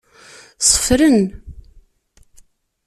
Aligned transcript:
Ṣeffren. 0.71 1.21